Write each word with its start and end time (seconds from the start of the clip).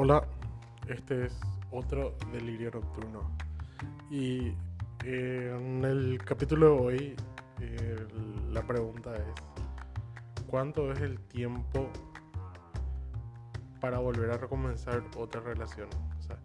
Hola, 0.00 0.22
este 0.86 1.24
es 1.24 1.40
otro 1.72 2.14
delirio 2.30 2.70
nocturno. 2.70 3.36
Y 4.08 4.54
eh, 5.04 5.52
en 5.58 5.84
el 5.84 6.22
capítulo 6.24 6.66
de 6.66 6.72
hoy, 6.80 7.16
eh, 7.60 8.06
la 8.52 8.64
pregunta 8.64 9.12
es: 9.16 10.44
¿Cuánto 10.46 10.92
es 10.92 11.00
el 11.00 11.18
tiempo 11.18 11.90
para 13.80 13.98
volver 13.98 14.30
a 14.30 14.36
recomenzar 14.36 15.02
otra 15.16 15.40
relación? 15.40 15.88
O 16.16 16.22
sea, 16.22 16.38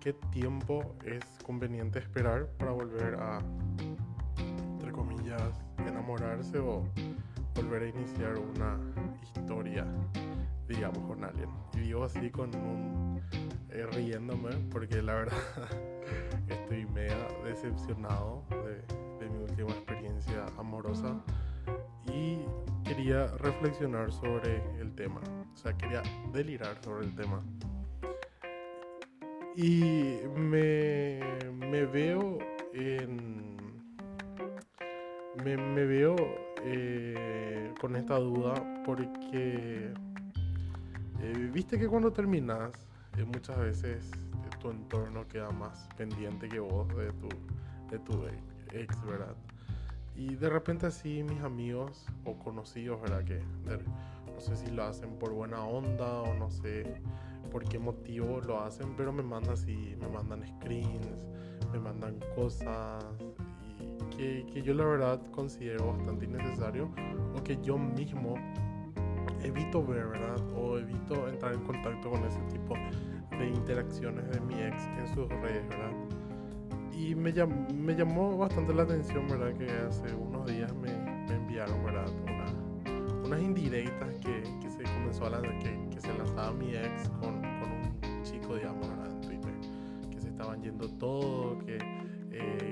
¿qué 0.00 0.12
tiempo 0.30 0.94
es 1.02 1.24
conveniente 1.42 2.00
esperar 2.00 2.50
para 2.58 2.72
volver 2.72 3.14
a, 3.14 3.38
entre 4.36 4.92
comillas, 4.92 5.50
enamorarse 5.78 6.58
o 6.58 6.84
volver 7.54 7.84
a 7.84 7.88
iniciar 7.88 8.34
una 8.36 8.78
historia? 9.36 9.86
digamos, 10.68 10.98
con 10.98 11.24
alguien. 11.24 11.48
Y 11.74 11.80
digo 11.80 12.04
así 12.04 12.30
con 12.30 12.54
un... 12.54 13.22
Eh, 13.70 13.86
riéndome, 13.92 14.50
porque 14.70 15.02
la 15.02 15.14
verdad 15.14 15.38
estoy 16.48 16.86
mega 16.86 17.28
decepcionado 17.44 18.44
de, 18.50 19.28
mi 19.28 19.42
última 19.42 19.70
experiencia 19.70 20.46
amorosa 20.56 21.22
y 22.06 22.38
quería 22.82 23.26
reflexionar 23.26 24.10
sobre 24.10 24.62
el 24.80 24.94
tema, 24.94 25.20
o 25.52 25.56
sea, 25.56 25.76
quería 25.76 26.02
delirar 26.32 26.82
sobre 26.82 27.06
el 27.06 27.14
tema. 27.14 27.42
Y 29.54 30.16
me, 30.34 31.20
me 31.58 31.84
veo 31.84 32.38
en... 32.72 33.58
Me, 35.44 35.56
me 35.56 35.84
veo 35.84 36.16
eh, 36.64 37.72
con 37.80 37.96
esta 37.96 38.16
duda 38.16 38.77
porque 38.84 39.92
eh, 41.20 41.50
viste 41.52 41.78
que 41.78 41.88
cuando 41.88 42.12
terminas, 42.12 42.72
eh, 43.16 43.24
muchas 43.24 43.58
veces 43.58 44.10
eh, 44.12 44.56
tu 44.60 44.70
entorno 44.70 45.26
queda 45.26 45.50
más 45.50 45.88
pendiente 45.96 46.48
que 46.48 46.60
vos 46.60 46.88
de 46.96 47.12
tu, 47.12 47.28
de 47.90 47.98
tu 47.98 48.24
ex, 48.72 49.04
¿verdad? 49.04 49.34
Y 50.16 50.34
de 50.34 50.48
repente 50.48 50.86
así 50.86 51.22
mis 51.22 51.42
amigos 51.42 52.06
o 52.24 52.36
conocidos, 52.38 53.00
¿verdad? 53.00 53.24
Que 53.24 53.40
no 54.34 54.40
sé 54.40 54.56
si 54.56 54.70
lo 54.70 54.84
hacen 54.84 55.10
por 55.18 55.32
buena 55.32 55.62
onda 55.64 56.22
o 56.22 56.34
no 56.34 56.50
sé 56.50 57.00
por 57.50 57.64
qué 57.64 57.78
motivo 57.78 58.40
lo 58.40 58.60
hacen, 58.60 58.94
pero 58.96 59.12
me 59.12 59.22
mandan 59.22 59.54
así, 59.54 59.96
me 60.00 60.08
mandan 60.08 60.46
screens, 60.46 61.26
me 61.72 61.78
mandan 61.78 62.18
cosas 62.34 63.04
y 63.80 64.16
que, 64.16 64.46
que 64.52 64.62
yo 64.62 64.74
la 64.74 64.84
verdad 64.84 65.20
considero 65.32 65.92
bastante 65.92 66.26
innecesario 66.26 66.90
o 67.36 67.42
que 67.42 67.58
yo 67.62 67.78
mismo 67.78 68.36
evito 69.42 69.84
ver, 69.84 70.06
¿verdad? 70.06 70.38
O 70.56 70.78
evito 70.78 71.28
entrar 71.28 71.54
en 71.54 71.60
contacto 71.60 72.10
con 72.10 72.24
ese 72.24 72.40
tipo 72.52 72.74
de 73.38 73.48
interacciones 73.48 74.30
de 74.30 74.40
mi 74.40 74.54
ex 74.54 74.86
en 74.98 75.14
sus 75.14 75.28
redes, 75.28 75.68
¿verdad? 75.68 75.92
Y 76.92 77.14
me, 77.14 77.32
me 77.74 77.94
llamó 77.94 78.36
bastante 78.36 78.74
la 78.74 78.82
atención, 78.82 79.28
¿verdad? 79.28 79.54
Que 79.54 79.70
hace 79.70 80.14
unos 80.14 80.46
días 80.46 80.72
me, 80.74 80.92
me 81.28 81.34
enviaron, 81.34 81.84
¿verdad? 81.84 82.08
unas 83.28 83.42
indirectas 83.42 84.14
que, 84.16 84.42
que, 84.60 84.70
se 84.70 84.82
comenzó 84.84 85.26
a 85.26 85.30
lanzar, 85.30 85.58
que, 85.58 85.90
que 85.90 86.00
se 86.00 86.16
lanzaba 86.16 86.50
mi 86.52 86.74
ex 86.74 87.10
con, 87.20 87.42
con, 87.42 87.70
un 87.70 88.22
chico, 88.22 88.56
digamos, 88.56 88.88
¿verdad? 88.88 89.10
En 89.10 89.20
Twitter. 89.20 89.52
Que 90.10 90.20
se 90.20 90.28
estaban 90.28 90.62
yendo 90.62 90.88
todo, 90.88 91.58
que... 91.58 91.78
Eh, 92.30 92.67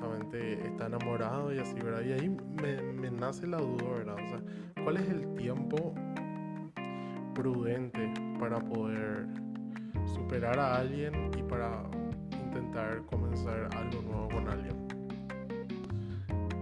supuestamente 0.00 0.66
está 0.66 0.86
enamorado 0.86 1.54
y 1.54 1.58
así, 1.58 1.74
¿verdad? 1.74 2.02
Y 2.02 2.12
ahí 2.12 2.28
me, 2.60 2.80
me 2.92 3.10
nace 3.10 3.46
la 3.46 3.58
duda, 3.58 3.84
¿verdad? 3.90 4.14
O 4.14 4.28
sea, 4.28 4.40
¿Cuál 4.82 4.96
es 4.96 5.08
el 5.08 5.34
tiempo 5.34 5.94
prudente 7.34 8.12
para 8.38 8.58
poder 8.60 9.26
superar 10.06 10.58
a 10.58 10.76
alguien 10.76 11.30
y 11.38 11.42
para 11.42 11.82
intentar 12.44 13.02
comenzar 13.06 13.68
algo 13.76 14.02
nuevo 14.02 14.28
con 14.28 14.48
alguien? 14.48 14.88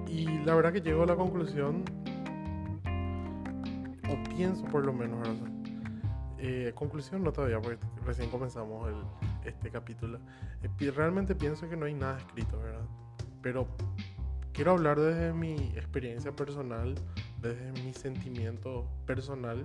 Y 0.08 0.38
la 0.44 0.54
verdad 0.56 0.72
que 0.72 0.80
llego 0.80 1.04
a 1.04 1.06
la 1.06 1.16
conclusión, 1.16 1.84
o 4.08 4.34
pienso 4.34 4.64
por 4.64 4.84
lo 4.84 4.92
menos, 4.92 5.20
¿verdad? 5.20 5.52
Eh, 6.38 6.72
conclusión 6.74 7.22
no 7.22 7.32
todavía, 7.32 7.60
porque 7.60 7.78
recién 8.04 8.30
comenzamos 8.30 8.88
el, 8.88 9.48
este 9.48 9.70
capítulo. 9.70 10.18
Eh, 10.62 10.90
realmente 10.90 11.34
pienso 11.34 11.68
que 11.68 11.76
no 11.76 11.86
hay 11.86 11.94
nada 11.94 12.18
escrito, 12.18 12.58
¿verdad? 12.58 12.86
Pero 13.42 13.66
quiero 14.52 14.72
hablar 14.72 14.98
desde 14.98 15.32
mi 15.32 15.54
experiencia 15.76 16.34
personal 16.34 16.94
desde 17.40 17.72
mi 17.82 17.92
sentimiento 17.94 18.86
personal, 19.06 19.64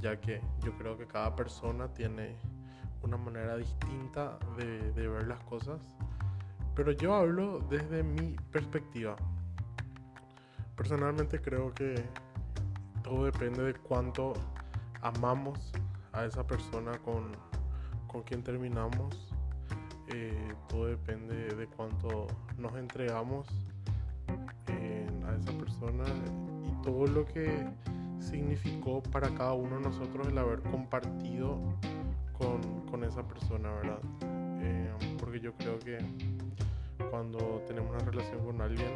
ya 0.00 0.20
que 0.20 0.40
yo 0.64 0.76
creo 0.76 0.96
que 0.98 1.06
cada 1.06 1.34
persona 1.34 1.92
tiene 1.94 2.36
una 3.02 3.16
manera 3.16 3.56
distinta 3.56 4.38
de, 4.56 5.08
ver 5.08 5.26
las 5.26 5.40
cosas, 5.40 5.80
pero 6.74 6.92
yo 6.92 7.14
hablo 7.14 7.60
desde 7.70 8.02
mi 8.02 8.36
perspectiva. 8.52 9.16
Personalmente 10.76 11.40
creo 11.40 11.72
que 11.74 12.04
todo 13.02 13.24
depende 13.24 13.62
de 13.62 13.74
cuánto 13.74 14.34
amamos 15.00 15.72
a 16.12 16.24
esa 16.24 16.46
persona 16.46 16.98
con, 16.98 17.32
con 18.06 18.22
quien 18.22 18.42
terminamos. 18.42 19.27
Eh, 20.14 20.54
todo 20.68 20.86
depende 20.86 21.54
de 21.54 21.66
cuánto 21.66 22.26
nos 22.56 22.74
entregamos 22.76 23.46
eh, 24.68 25.06
a 25.26 25.34
esa 25.34 25.52
persona 25.52 26.04
todo 26.82 27.06
lo 27.06 27.26
que 27.26 27.66
significó 28.18 29.02
para 29.02 29.28
cada 29.30 29.52
uno 29.52 29.76
de 29.76 29.82
nosotros 29.82 30.28
el 30.28 30.38
haber 30.38 30.60
compartido 30.62 31.58
con, 32.32 32.86
con 32.90 33.04
esa 33.04 33.22
persona, 33.26 33.70
¿verdad? 33.70 34.00
Eh, 34.62 34.90
porque 35.18 35.40
yo 35.40 35.52
creo 35.54 35.78
que 35.78 35.98
cuando 37.10 37.62
tenemos 37.66 37.90
una 37.90 38.04
relación 38.04 38.44
con 38.44 38.60
alguien, 38.60 38.92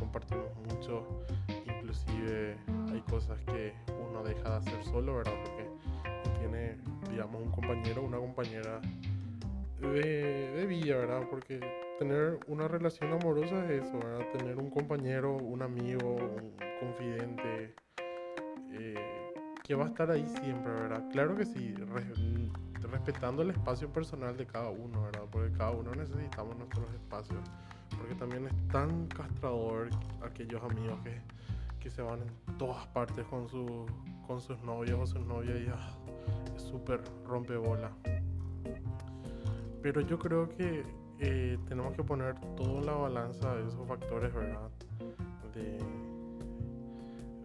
compartimos 0.00 0.48
mucho, 0.68 1.06
inclusive 1.66 2.56
hay 2.92 3.00
cosas 3.02 3.38
que 3.46 3.74
uno 4.10 4.24
deja 4.24 4.50
de 4.50 4.56
hacer 4.56 4.84
solo, 4.84 5.16
¿verdad? 5.16 5.34
Porque 5.44 5.70
tiene, 6.40 6.76
digamos, 7.10 7.42
un 7.42 7.50
compañero 7.50 8.02
una 8.02 8.18
compañera 8.18 8.80
de, 9.88 10.52
de 10.52 10.66
vida, 10.66 10.96
¿verdad? 10.96 11.22
Porque 11.30 11.60
tener 11.98 12.38
una 12.46 12.68
relación 12.68 13.12
amorosa 13.12 13.64
es 13.66 13.84
eso, 13.84 13.98
¿verdad? 13.98 14.26
Tener 14.32 14.56
un 14.58 14.70
compañero, 14.70 15.36
un 15.36 15.62
amigo, 15.62 16.16
un 16.16 16.54
confidente, 16.80 17.74
eh, 18.72 19.32
que 19.62 19.74
va 19.74 19.84
a 19.84 19.88
estar 19.88 20.10
ahí 20.10 20.26
siempre, 20.42 20.72
¿verdad? 20.72 21.04
Claro 21.12 21.36
que 21.36 21.44
sí, 21.44 21.74
respetando 22.90 23.42
el 23.42 23.50
espacio 23.50 23.92
personal 23.92 24.36
de 24.36 24.46
cada 24.46 24.70
uno, 24.70 25.02
¿verdad? 25.02 25.24
Porque 25.30 25.52
cada 25.52 25.70
uno 25.72 25.94
necesitamos 25.94 26.56
nuestros 26.56 26.92
espacios. 26.94 27.40
Porque 27.96 28.14
también 28.14 28.46
es 28.46 28.68
tan 28.68 29.06
castrador 29.08 29.90
aquellos 30.22 30.62
amigos 30.62 30.98
que, 31.04 31.20
que 31.80 31.90
se 31.90 32.02
van 32.02 32.20
en 32.22 32.58
todas 32.58 32.86
partes 32.88 33.26
con, 33.26 33.48
su, 33.48 33.86
con 34.26 34.40
sus 34.40 34.60
novios 34.62 34.98
o 35.00 35.06
sus 35.06 35.26
novias 35.26 35.60
y 35.60 35.68
ah, 35.68 35.90
es 36.56 36.62
súper 36.62 37.02
rompebola. 37.26 37.90
Pero 39.82 40.00
yo 40.02 40.18
creo 40.18 40.48
que 40.48 40.84
eh, 41.18 41.58
tenemos 41.68 41.94
que 41.94 42.02
poner 42.02 42.34
todo 42.56 42.78
en 42.78 42.86
la 42.86 42.92
balanza 42.92 43.54
de 43.56 43.66
esos 43.66 43.86
factores, 43.86 44.32
¿verdad? 44.34 44.68
De, 45.54 45.78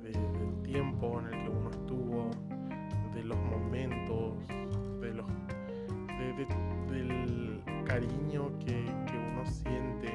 del 0.03 0.62
tiempo 0.63 1.19
en 1.19 1.34
el 1.34 1.44
que 1.44 1.50
uno 1.50 1.69
estuvo, 1.69 2.29
de 3.13 3.23
los 3.23 3.38
momentos, 3.38 4.47
de 5.01 5.13
los, 5.13 5.25
del 6.90 7.62
cariño 7.85 8.52
que, 8.59 8.85
que, 9.06 9.17
uno 9.17 9.46
siente 9.46 10.09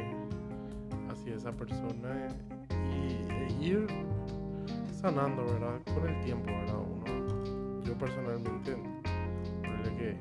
hacia 1.09 1.35
esa 1.35 1.53
persona 1.53 2.29
y, 2.71 3.31
e 3.33 3.65
ir 3.65 3.87
sanando, 4.93 5.45
¿verdad? 5.45 5.81
Con 5.95 6.09
el 6.09 6.21
tiempo, 6.21 6.47
¿verdad? 6.47 6.79
Uno, 6.79 7.83
yo 7.83 7.97
personalmente, 7.97 8.77
que 9.97 10.17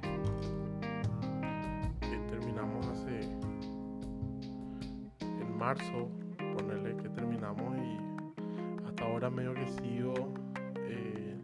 marzo, 5.69 6.09
ponerle 6.57 6.97
que 6.97 7.09
terminamos 7.09 7.77
y 7.77 8.87
hasta 8.87 9.05
ahora 9.05 9.29
medio 9.29 9.53
que 9.53 9.67
sigo 9.67 10.33
eh, 10.77 11.39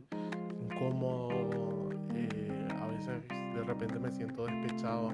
incómodo, 0.63 1.91
eh, 2.15 2.67
a 2.81 2.87
veces 2.87 3.21
de 3.27 3.63
repente 3.63 3.99
me 3.99 4.09
siento 4.09 4.47
despechado 4.47 5.11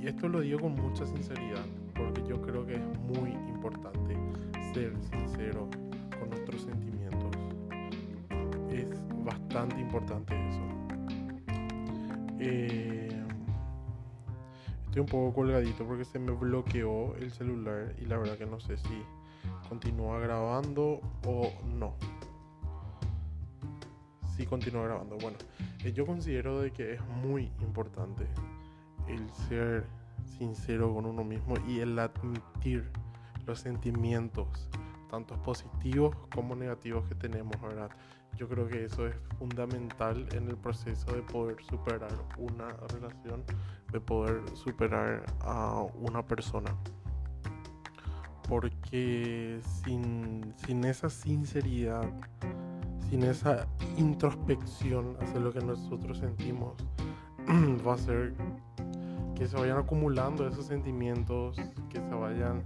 y 0.00 0.06
esto 0.06 0.28
lo 0.28 0.38
digo 0.40 0.60
con 0.60 0.74
mucha 0.76 1.04
sinceridad 1.04 1.66
porque 1.96 2.22
yo 2.28 2.40
creo 2.42 2.64
que 2.64 2.74
es 2.74 2.98
muy 3.00 3.30
importante 3.48 4.16
ser 4.72 4.92
sincero 5.02 5.68
con 6.20 6.30
nuestros 6.30 6.62
sentimientos. 6.62 7.32
Es 8.70 8.88
bastante 9.24 9.80
importante 9.80 10.32
eso. 10.48 10.62
Eh, 12.38 13.23
Estoy 14.94 15.02
un 15.02 15.08
poco 15.08 15.34
colgadito 15.34 15.84
porque 15.84 16.04
se 16.04 16.20
me 16.20 16.30
bloqueó 16.30 17.16
el 17.16 17.32
celular 17.32 17.96
y 18.00 18.04
la 18.04 18.16
verdad 18.16 18.38
que 18.38 18.46
no 18.46 18.60
sé 18.60 18.76
si 18.76 19.02
continúa 19.68 20.20
grabando 20.20 21.00
o 21.26 21.52
no. 21.66 21.96
Si 24.36 24.46
continúa 24.46 24.84
grabando. 24.84 25.18
Bueno, 25.18 25.36
eh, 25.82 25.92
yo 25.92 26.06
considero 26.06 26.60
de 26.60 26.70
que 26.70 26.92
es 26.92 27.00
muy 27.24 27.50
importante 27.60 28.28
el 29.08 29.28
ser 29.48 29.84
sincero 30.38 30.94
con 30.94 31.06
uno 31.06 31.24
mismo 31.24 31.56
y 31.66 31.80
el 31.80 31.98
admitir 31.98 32.88
los 33.46 33.58
sentimientos, 33.58 34.70
tanto 35.14 35.40
positivos 35.42 36.16
como 36.34 36.56
negativos 36.56 37.06
que 37.08 37.14
tenemos, 37.14 37.60
¿verdad? 37.62 37.88
Yo 38.36 38.48
creo 38.48 38.66
que 38.66 38.84
eso 38.84 39.06
es 39.06 39.14
fundamental 39.38 40.26
en 40.32 40.48
el 40.48 40.56
proceso 40.56 41.12
de 41.12 41.22
poder 41.22 41.56
superar 41.62 42.10
una 42.36 42.68
relación, 42.88 43.44
de 43.92 44.00
poder 44.00 44.42
superar 44.54 45.24
a 45.40 45.86
una 46.00 46.26
persona. 46.26 46.74
Porque 48.48 49.60
sin, 49.62 50.52
sin 50.66 50.84
esa 50.84 51.08
sinceridad, 51.08 52.10
sin 53.08 53.22
esa 53.22 53.68
introspección 53.96 55.16
hacia 55.20 55.38
lo 55.38 55.52
que 55.52 55.60
nosotros 55.60 56.18
sentimos, 56.18 56.74
va 57.86 57.94
a 57.94 57.98
ser 57.98 58.34
que 59.36 59.46
se 59.46 59.56
vayan 59.56 59.78
acumulando 59.78 60.46
esos 60.46 60.66
sentimientos, 60.66 61.56
que 61.88 61.98
se 61.98 62.14
vayan 62.14 62.64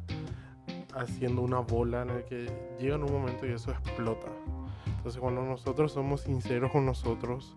haciendo 0.98 1.42
una 1.42 1.60
bola 1.60 2.02
en 2.02 2.10
el 2.10 2.24
que 2.24 2.50
llega 2.78 2.96
un 2.96 3.12
momento 3.12 3.46
y 3.46 3.52
eso 3.52 3.70
explota. 3.70 4.28
Entonces 4.86 5.20
cuando 5.20 5.42
nosotros 5.42 5.92
somos 5.92 6.22
sinceros 6.22 6.72
con 6.72 6.84
nosotros, 6.84 7.56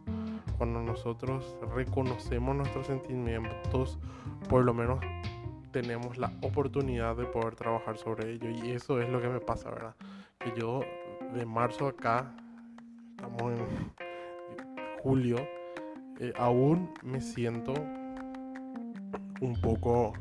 cuando 0.58 0.82
nosotros 0.82 1.58
reconocemos 1.74 2.56
nuestros 2.56 2.88
sentimientos, 2.88 3.98
por 4.48 4.64
lo 4.64 4.74
menos 4.74 5.00
tenemos 5.72 6.18
la 6.18 6.32
oportunidad 6.42 7.16
de 7.16 7.26
poder 7.26 7.56
trabajar 7.56 7.98
sobre 7.98 8.34
ello. 8.34 8.50
Y 8.50 8.72
eso 8.72 9.02
es 9.02 9.10
lo 9.10 9.22
que 9.22 9.30
me 9.30 9.40
pasa, 9.40 9.70
¿verdad? 9.72 9.96
Que 10.38 10.54
yo 10.60 10.82
de 11.34 11.46
marzo 11.46 11.88
acá, 11.88 12.36
estamos 13.16 13.54
en 13.54 13.92
julio, 15.02 15.38
eh, 16.20 16.34
aún 16.38 16.94
me 17.04 17.22
siento 17.22 17.74
un 19.42 19.60
poco 19.60 20.14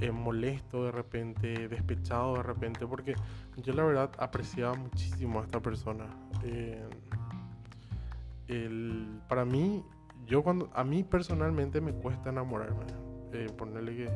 eh, 0.00 0.10
molesto 0.10 0.84
de 0.84 0.90
repente, 0.90 1.68
despechado 1.68 2.34
de 2.34 2.42
repente, 2.42 2.86
porque 2.86 3.14
yo 3.56 3.72
la 3.72 3.84
verdad 3.84 4.10
apreciaba 4.18 4.74
muchísimo 4.74 5.40
a 5.40 5.44
esta 5.44 5.60
persona. 5.60 6.06
Eh, 6.42 6.82
el, 8.48 9.20
para 9.28 9.44
mí, 9.44 9.84
yo 10.26 10.42
cuando, 10.42 10.70
a 10.74 10.84
mí 10.84 11.04
personalmente 11.04 11.80
me 11.80 11.92
cuesta 11.92 12.30
enamorarme. 12.30 12.84
Eh, 13.32 13.46
ponerle 13.56 13.96
que 13.96 14.10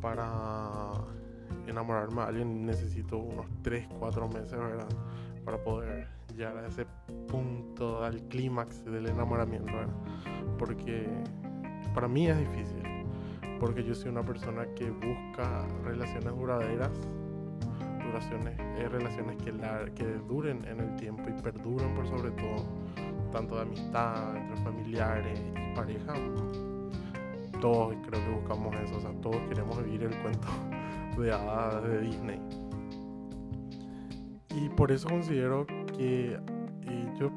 para 0.00 0.92
enamorarme 1.66 2.22
a 2.22 2.26
alguien 2.26 2.64
necesito 2.64 3.18
unos 3.18 3.46
3, 3.62 3.88
4 3.98 4.28
meses, 4.28 4.52
¿verdad? 4.52 4.88
Para 5.44 5.62
poder 5.62 6.08
llegar 6.36 6.58
a 6.58 6.66
ese 6.66 6.86
punto, 7.28 8.04
al 8.04 8.20
clímax 8.28 8.84
del 8.84 9.08
enamoramiento. 9.08 9.72
Porque 10.58 11.06
para 11.94 12.06
mí 12.06 12.28
es 12.28 12.38
difícil 12.38 12.79
porque 13.60 13.84
yo 13.84 13.94
soy 13.94 14.10
una 14.10 14.24
persona 14.24 14.66
que 14.74 14.90
busca 14.90 15.66
relaciones 15.84 16.34
duraderas, 16.34 16.90
duraciones, 18.04 18.58
eh, 18.58 18.88
relaciones 18.88 19.36
que, 19.36 19.52
que 19.94 20.04
duren 20.26 20.64
en 20.64 20.80
el 20.80 20.96
tiempo 20.96 21.22
y 21.28 21.40
perduren 21.40 21.94
por 21.94 22.08
sobre 22.08 22.30
todo, 22.30 22.64
tanto 23.30 23.56
de 23.56 23.62
amistad, 23.62 24.34
entre 24.34 24.56
familiares 24.64 25.38
y 25.38 25.76
pareja. 25.76 26.14
Todos 27.60 27.94
creo 28.08 28.24
que 28.24 28.32
buscamos 28.40 28.74
eso, 28.76 28.96
o 28.96 29.00
sea, 29.00 29.12
todos 29.20 29.36
queremos 29.48 29.84
vivir 29.84 30.04
el 30.04 30.16
cuento 30.22 30.48
de 31.20 31.30
hadas 31.30 31.82
de 31.84 32.00
Disney. 32.00 32.40
Y 34.56 34.68
por 34.70 34.90
eso 34.90 35.08
considero 35.08 35.66
que 35.96 36.32
eh, 36.32 37.14
yo 37.18 37.30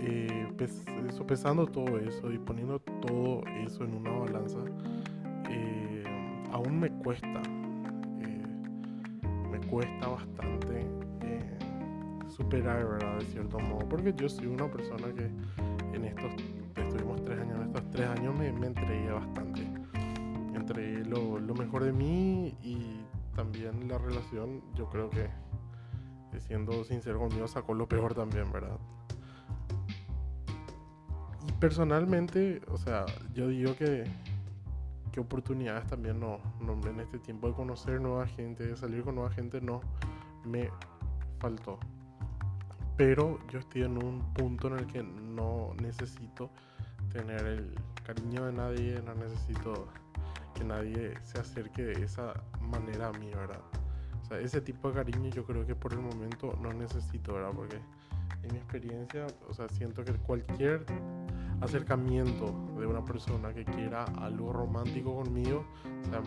eh, 0.00 0.42
todo 1.72 1.98
eso 1.98 2.30
y 2.32 2.38
poniendo 2.38 2.78
todo 2.80 3.42
eso 3.66 3.84
en 3.84 3.94
una 3.94 4.10
balanza, 4.10 4.58
eh, 5.50 6.04
aún 6.52 6.80
me 6.80 6.90
cuesta, 6.90 7.42
eh, 8.20 8.46
me 9.50 9.60
cuesta 9.68 10.08
bastante 10.08 10.86
eh, 11.22 11.58
superar, 12.28 12.86
¿verdad? 12.86 13.18
De 13.18 13.24
cierto 13.26 13.58
modo, 13.58 13.88
porque 13.88 14.14
yo 14.16 14.28
soy 14.28 14.46
una 14.46 14.70
persona 14.70 15.12
que 15.14 15.30
en 15.96 16.04
estos, 16.04 16.32
estuvimos 16.76 17.22
tres 17.24 17.40
años, 17.40 17.56
en 17.56 17.66
estos 17.68 17.90
tres 17.90 18.08
años 18.08 18.38
me, 18.38 18.48
entregué 18.48 19.10
bastante. 19.12 19.62
Entre 20.54 21.04
lo, 21.04 21.38
lo 21.38 21.54
mejor 21.54 21.84
de 21.84 21.92
mí 21.92 22.56
y 22.62 23.00
también 23.34 23.88
la 23.88 23.98
relación, 23.98 24.62
yo 24.74 24.88
creo 24.88 25.10
que 25.10 25.28
siendo 26.40 26.84
sincero 26.84 27.18
conmigo, 27.18 27.46
sacó 27.48 27.74
lo 27.74 27.88
peor 27.88 28.14
también, 28.14 28.50
¿verdad? 28.52 28.78
Personalmente, 31.60 32.60
o 32.68 32.76
sea, 32.76 33.04
yo 33.34 33.48
digo 33.48 33.76
que 33.76 34.04
qué 35.12 35.20
oportunidades 35.20 35.86
también 35.86 36.18
no, 36.18 36.40
en 36.84 37.00
este 37.00 37.18
tiempo 37.18 37.48
de 37.48 37.54
conocer 37.54 38.00
nueva 38.00 38.26
gente, 38.26 38.66
de 38.66 38.76
salir 38.76 39.04
con 39.04 39.14
nueva 39.14 39.30
gente, 39.30 39.60
no 39.60 39.80
me 40.44 40.70
faltó. 41.38 41.78
Pero 42.96 43.38
yo 43.48 43.58
estoy 43.58 43.82
en 43.82 44.02
un 44.02 44.32
punto 44.32 44.68
en 44.68 44.78
el 44.78 44.86
que 44.86 45.02
no 45.02 45.74
necesito 45.80 46.50
tener 47.12 47.44
el 47.44 47.74
cariño 48.04 48.46
de 48.46 48.52
nadie, 48.52 49.02
no 49.02 49.14
necesito 49.14 49.88
que 50.54 50.64
nadie 50.64 51.14
se 51.22 51.40
acerque 51.40 51.82
de 51.82 52.04
esa 52.04 52.34
manera 52.60 53.08
a 53.08 53.12
mí, 53.12 53.30
¿verdad? 53.34 53.60
O 54.22 54.24
sea, 54.24 54.38
ese 54.38 54.60
tipo 54.60 54.88
de 54.88 54.94
cariño 54.94 55.30
yo 55.30 55.44
creo 55.44 55.66
que 55.66 55.74
por 55.74 55.92
el 55.92 56.00
momento 56.00 56.58
no 56.60 56.72
necesito, 56.72 57.34
¿verdad? 57.34 57.52
Porque 57.54 57.76
en 58.42 58.52
mi 58.52 58.58
experiencia, 58.58 59.26
o 59.48 59.52
sea, 59.52 59.68
siento 59.68 60.04
que 60.04 60.12
cualquier 60.14 60.84
acercamiento 61.62 62.52
de 62.78 62.86
una 62.86 63.04
persona 63.04 63.52
que 63.52 63.64
quiera 63.64 64.04
algo 64.20 64.52
romántico 64.52 65.14
conmigo, 65.14 65.64
o 66.02 66.10
sea, 66.10 66.22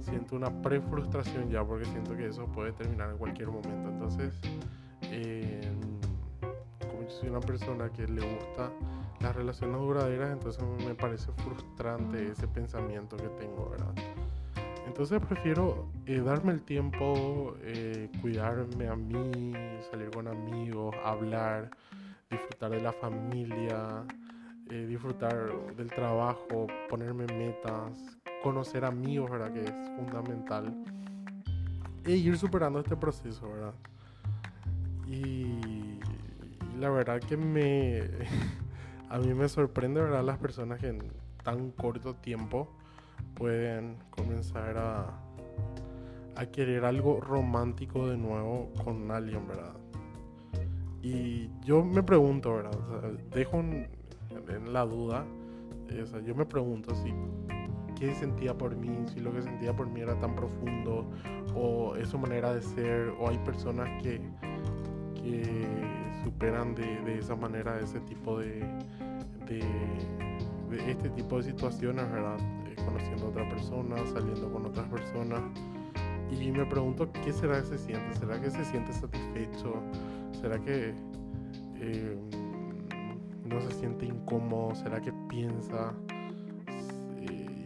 siento 0.00 0.36
una 0.36 0.50
pre-frustración 0.62 1.48
ya 1.50 1.64
porque 1.64 1.86
siento 1.86 2.16
que 2.16 2.26
eso 2.26 2.46
puede 2.46 2.72
terminar 2.72 3.10
en 3.10 3.18
cualquier 3.18 3.48
momento. 3.48 3.88
Entonces, 3.88 4.38
como 6.80 7.02
yo 7.02 7.10
soy 7.10 7.28
una 7.28 7.40
persona 7.40 7.90
que 7.90 8.06
le 8.06 8.20
gusta 8.20 8.70
las 9.20 9.34
relaciones 9.34 9.80
duraderas, 9.80 10.32
entonces 10.32 10.62
me 10.86 10.94
parece 10.94 11.32
frustrante 11.32 12.30
ese 12.30 12.46
pensamiento 12.46 13.16
que 13.16 13.28
tengo, 13.40 13.70
¿verdad? 13.70 13.94
Entonces 14.86 15.18
prefiero 15.26 15.88
eh, 16.06 16.20
darme 16.20 16.52
el 16.52 16.62
tiempo, 16.62 17.56
eh, 17.62 18.10
cuidarme 18.20 18.86
a 18.86 18.94
mí, 18.94 19.52
salir 19.90 20.10
con 20.10 20.28
amigos, 20.28 20.94
hablar, 21.02 21.70
disfrutar 22.30 22.70
de 22.70 22.80
la 22.80 22.92
familia, 22.92 24.04
eh, 24.70 24.86
disfrutar 24.86 25.52
del 25.76 25.88
trabajo, 25.88 26.66
ponerme 26.88 27.26
metas, 27.26 28.18
conocer 28.42 28.84
amigos, 28.84 29.30
¿verdad? 29.30 29.52
Que 29.52 29.60
es 29.60 29.72
fundamental. 29.96 30.74
E 32.04 32.12
ir 32.12 32.36
superando 32.38 32.80
este 32.80 32.96
proceso, 32.96 33.50
¿verdad? 33.50 33.74
Y, 35.06 35.98
la 36.78 36.90
verdad 36.90 37.20
que 37.20 37.36
me... 37.36 38.02
a 39.10 39.18
mí 39.18 39.34
me 39.34 39.48
sorprende, 39.48 40.00
¿verdad? 40.00 40.24
Las 40.24 40.38
personas 40.38 40.80
que 40.80 40.88
en 40.88 41.12
tan 41.42 41.70
corto 41.70 42.14
tiempo 42.14 42.74
pueden 43.34 43.96
comenzar 44.10 44.78
a, 44.78 45.20
a 46.36 46.46
querer 46.46 46.84
algo 46.84 47.20
romántico 47.20 48.08
de 48.08 48.16
nuevo 48.16 48.72
con 48.82 49.10
alguien, 49.10 49.46
¿verdad? 49.46 49.74
Y 51.02 51.50
yo 51.64 51.84
me 51.84 52.02
pregunto, 52.02 52.54
¿verdad? 52.54 52.72
dejo 53.34 53.62
en 54.48 54.72
la 54.72 54.84
duda, 54.84 55.24
eh, 55.88 56.04
yo 56.24 56.34
me 56.34 56.46
pregunto 56.46 56.94
si 56.94 57.12
qué 57.98 58.14
sentía 58.14 58.56
por 58.56 58.76
mí, 58.76 58.90
si 59.12 59.20
lo 59.20 59.32
que 59.32 59.42
sentía 59.42 59.74
por 59.74 59.86
mí 59.88 60.00
era 60.00 60.18
tan 60.18 60.34
profundo, 60.34 61.10
o 61.54 61.94
es 61.96 62.08
su 62.08 62.18
manera 62.18 62.54
de 62.54 62.62
ser, 62.62 63.14
o 63.18 63.28
hay 63.28 63.38
personas 63.38 63.88
que, 64.02 64.20
que 65.14 65.66
superan 66.24 66.74
de, 66.74 67.00
de 67.02 67.18
esa 67.18 67.36
manera 67.36 67.78
ese 67.80 68.00
tipo 68.00 68.38
de, 68.38 68.60
de, 69.46 69.64
de 70.70 70.90
este 70.90 71.10
tipo 71.10 71.36
de 71.36 71.44
situaciones, 71.44 72.10
¿verdad? 72.10 72.38
conociendo 72.84 73.26
a 73.26 73.28
otra 73.28 73.48
persona, 73.48 73.96
saliendo 74.12 74.52
con 74.52 74.66
otras 74.66 74.88
personas. 74.88 75.42
Y 76.30 76.50
me 76.50 76.66
pregunto 76.66 77.10
qué 77.12 77.32
será 77.32 77.60
que 77.60 77.66
se 77.66 77.78
siente. 77.78 78.14
¿Será 78.18 78.40
que 78.40 78.50
se 78.50 78.64
siente 78.64 78.92
satisfecho? 78.92 79.74
¿Será 80.40 80.58
que 80.58 80.94
eh, 81.76 82.18
no 83.44 83.60
se 83.60 83.72
siente 83.72 84.06
incómodo? 84.06 84.74
¿Será 84.74 85.00
que 85.00 85.12
piensa? 85.28 85.94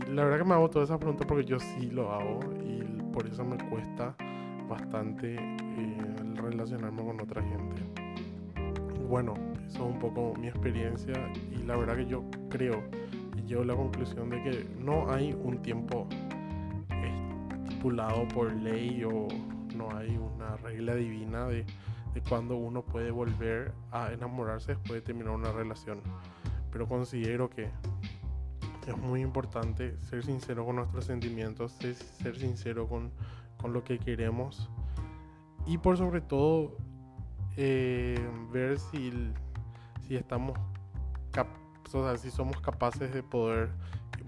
la 0.09 0.25
verdad 0.25 0.39
que 0.39 0.45
me 0.45 0.55
hago 0.55 0.71
todas 0.71 0.89
esas 0.89 0.99
preguntas 0.99 1.27
porque 1.27 1.45
yo 1.45 1.61
sí 1.61 1.91
lo 1.91 2.11
hago 2.11 2.41
y 2.65 2.83
por 3.13 3.27
eso 3.27 3.45
me 3.45 3.59
cuesta 3.69 4.17
bastante 4.67 5.35
eh, 5.35 6.17
relacionarme 6.35 7.05
con 7.05 7.21
otra 7.21 7.43
gente. 7.43 7.83
Bueno, 9.07 9.35
eso 9.67 9.87
es 9.87 9.95
un 9.95 9.99
poco 9.99 10.35
mi 10.39 10.49
experiencia 10.49 11.15
y 11.55 11.63
la 11.65 11.77
verdad 11.77 11.97
que 11.97 12.07
yo 12.07 12.25
creo 12.49 12.83
llego 13.49 13.63
a 13.63 13.67
la 13.67 13.75
conclusión 13.75 14.29
de 14.29 14.43
que 14.43 14.67
no 14.79 15.11
hay 15.11 15.33
un 15.33 15.63
tiempo 15.63 16.07
estipulado 17.65 18.29
por 18.29 18.53
ley 18.53 19.03
o 19.05 19.27
no 19.75 19.89
hay 19.97 20.17
una 20.17 20.57
regla 20.59 20.95
divina 20.95 21.47
de, 21.47 21.65
de 22.15 22.23
cuando 22.23 22.57
uno 22.57 22.83
puede 22.83 23.11
volver 23.11 23.73
a 23.91 24.13
enamorarse 24.13 24.75
después 24.75 24.95
de 24.95 25.01
terminar 25.03 25.35
una 25.35 25.53
relación. 25.53 26.01
pero 26.71 26.87
considero 26.87 27.49
que 27.49 27.71
es 28.87 28.97
muy 28.97 29.21
importante 29.21 29.99
ser 29.99 30.25
sincero 30.25 30.65
con 30.65 30.77
nuestros 30.77 31.05
sentimientos, 31.05 31.73
ser 31.73 32.39
sincero 32.39 32.89
con, 32.89 33.11
con 33.59 33.73
lo 33.73 33.85
que 33.85 33.99
queremos 33.99 34.71
y 35.67 35.77
por 35.79 35.99
sobre 35.99 36.21
todo 36.21 36.77
eh, 37.57 38.19
ver 38.51 38.79
si, 38.79 39.13
si 40.07 40.17
estamos 40.17 40.59
o 41.93 42.05
sea, 42.05 42.17
si 42.19 42.31
somos 42.31 42.61
capaces 42.61 43.13
de 43.13 43.23
poder 43.23 43.71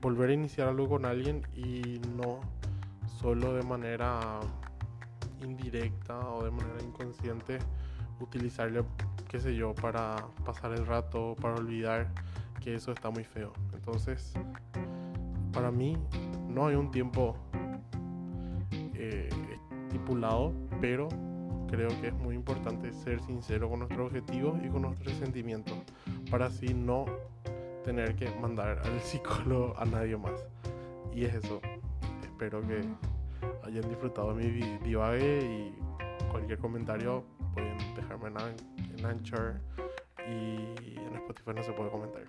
volver 0.01 0.31
a 0.31 0.33
iniciar 0.33 0.69
algo 0.69 0.89
con 0.89 1.05
alguien 1.05 1.47
y 1.55 2.01
no 2.17 2.41
solo 3.21 3.55
de 3.55 3.63
manera 3.63 4.41
indirecta 5.45 6.19
o 6.31 6.45
de 6.45 6.51
manera 6.51 6.83
inconsciente 6.83 7.59
utilizarle, 8.21 8.85
qué 9.29 9.41
sé 9.41 9.55
yo, 9.55 9.75
para 9.75 10.17
pasar 10.45 10.73
el 10.73 10.87
rato, 10.87 11.37
para 11.41 11.55
olvidar 11.55 12.09
que 12.61 12.75
eso 12.75 12.93
está 12.93 13.11
muy 13.11 13.25
feo. 13.25 13.53
Entonces, 13.73 14.33
para 15.53 15.71
mí 15.71 15.97
no 16.49 16.67
hay 16.67 16.77
un 16.77 16.91
tiempo 16.91 17.37
eh, 18.95 19.29
estipulado, 19.89 20.53
pero 20.81 21.09
creo 21.69 21.89
que 22.01 22.09
es 22.09 22.15
muy 22.15 22.35
importante 22.35 22.93
ser 22.93 23.21
sincero 23.23 23.69
con 23.71 23.81
nuestros 23.81 24.07
objetivos 24.09 24.59
y 24.63 24.69
con 24.69 24.83
nuestros 24.83 25.15
sentimientos 25.15 25.75
para 26.31 26.47
así 26.47 26.75
no 26.75 27.07
tener 27.85 28.15
que 28.17 28.29
mandar 28.41 28.81
al 28.85 29.01
psicólogo 29.03 29.75
a 29.79 29.85
nadie 29.85 30.17
más. 30.17 30.47
Y 31.15 31.25
es 31.25 31.35
eso. 31.35 31.61
Espero 32.23 32.61
que 32.61 32.83
hayan 33.65 33.89
disfrutado 33.89 34.35
mi 34.35 34.51
divague 34.85 35.39
y 35.43 35.75
cualquier 36.31 36.59
comentario 36.59 37.25
pueden 37.55 37.77
dejarme 37.95 38.29
en, 38.29 38.99
en 38.99 39.07
Anchor 39.07 39.61
y 40.29 40.97
en 40.99 41.15
Spotify 41.17 41.51
no 41.55 41.63
se 41.63 41.73
puede 41.73 41.91
comentar. 41.91 42.25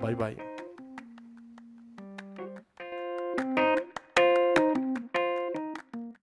Bye 0.00 0.14
bye. 0.14 0.53